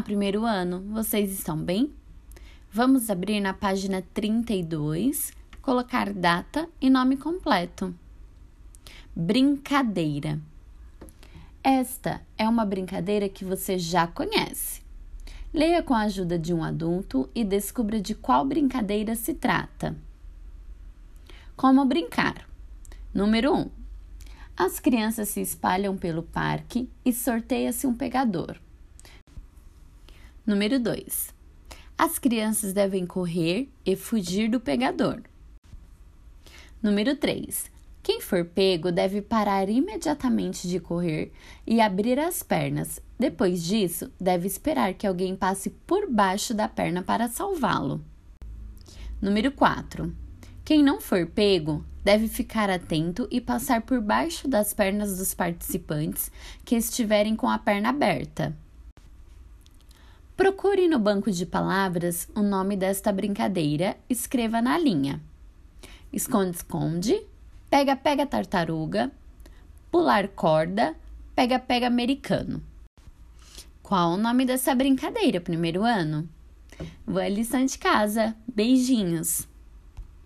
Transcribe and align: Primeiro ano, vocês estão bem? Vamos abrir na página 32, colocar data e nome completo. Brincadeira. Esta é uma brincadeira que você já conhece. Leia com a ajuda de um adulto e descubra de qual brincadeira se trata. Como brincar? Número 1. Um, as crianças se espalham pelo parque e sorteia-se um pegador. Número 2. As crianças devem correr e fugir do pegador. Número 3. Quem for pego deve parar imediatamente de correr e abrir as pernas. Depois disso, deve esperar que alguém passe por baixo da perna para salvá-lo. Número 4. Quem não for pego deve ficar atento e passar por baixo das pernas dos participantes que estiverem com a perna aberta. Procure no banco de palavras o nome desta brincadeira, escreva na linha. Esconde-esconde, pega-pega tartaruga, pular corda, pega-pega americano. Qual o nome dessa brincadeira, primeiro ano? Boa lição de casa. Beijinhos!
Primeiro 0.00 0.44
ano, 0.44 0.82
vocês 0.92 1.32
estão 1.32 1.56
bem? 1.56 1.92
Vamos 2.70 3.08
abrir 3.08 3.40
na 3.40 3.54
página 3.54 4.02
32, 4.12 5.32
colocar 5.62 6.12
data 6.12 6.68
e 6.80 6.90
nome 6.90 7.16
completo. 7.16 7.94
Brincadeira. 9.14 10.38
Esta 11.64 12.20
é 12.36 12.48
uma 12.48 12.64
brincadeira 12.64 13.28
que 13.28 13.44
você 13.44 13.78
já 13.78 14.06
conhece. 14.06 14.82
Leia 15.52 15.82
com 15.82 15.94
a 15.94 16.02
ajuda 16.02 16.38
de 16.38 16.52
um 16.52 16.62
adulto 16.62 17.28
e 17.34 17.42
descubra 17.42 18.00
de 18.00 18.14
qual 18.14 18.44
brincadeira 18.44 19.14
se 19.14 19.32
trata. 19.32 19.96
Como 21.56 21.84
brincar? 21.86 22.46
Número 23.14 23.52
1. 23.54 23.58
Um, 23.58 23.70
as 24.56 24.78
crianças 24.78 25.30
se 25.30 25.40
espalham 25.40 25.96
pelo 25.96 26.22
parque 26.22 26.88
e 27.04 27.12
sorteia-se 27.12 27.86
um 27.86 27.94
pegador. 27.94 28.58
Número 30.46 30.78
2. 30.78 31.34
As 31.98 32.20
crianças 32.20 32.72
devem 32.72 33.04
correr 33.04 33.68
e 33.84 33.96
fugir 33.96 34.48
do 34.48 34.60
pegador. 34.60 35.20
Número 36.80 37.16
3. 37.16 37.68
Quem 38.00 38.20
for 38.20 38.44
pego 38.44 38.92
deve 38.92 39.20
parar 39.20 39.68
imediatamente 39.68 40.68
de 40.68 40.78
correr 40.78 41.32
e 41.66 41.80
abrir 41.80 42.20
as 42.20 42.44
pernas. 42.44 43.02
Depois 43.18 43.64
disso, 43.64 44.08
deve 44.20 44.46
esperar 44.46 44.94
que 44.94 45.04
alguém 45.04 45.34
passe 45.34 45.68
por 45.68 46.08
baixo 46.08 46.54
da 46.54 46.68
perna 46.68 47.02
para 47.02 47.26
salvá-lo. 47.26 48.00
Número 49.20 49.50
4. 49.50 50.14
Quem 50.64 50.80
não 50.80 51.00
for 51.00 51.26
pego 51.26 51.84
deve 52.04 52.28
ficar 52.28 52.70
atento 52.70 53.26
e 53.32 53.40
passar 53.40 53.82
por 53.82 54.00
baixo 54.00 54.46
das 54.46 54.72
pernas 54.72 55.18
dos 55.18 55.34
participantes 55.34 56.30
que 56.64 56.76
estiverem 56.76 57.34
com 57.34 57.48
a 57.48 57.58
perna 57.58 57.88
aberta. 57.88 58.56
Procure 60.36 60.86
no 60.86 60.98
banco 60.98 61.32
de 61.32 61.46
palavras 61.46 62.28
o 62.34 62.42
nome 62.42 62.76
desta 62.76 63.10
brincadeira, 63.10 63.96
escreva 64.06 64.60
na 64.60 64.76
linha. 64.76 65.18
Esconde-esconde, 66.12 67.22
pega-pega 67.70 68.26
tartaruga, 68.26 69.10
pular 69.90 70.28
corda, 70.28 70.94
pega-pega 71.34 71.86
americano. 71.86 72.62
Qual 73.82 74.12
o 74.12 74.16
nome 74.18 74.44
dessa 74.44 74.74
brincadeira, 74.74 75.40
primeiro 75.40 75.82
ano? 75.82 76.28
Boa 77.06 77.28
lição 77.28 77.64
de 77.64 77.78
casa. 77.78 78.36
Beijinhos! 78.46 79.48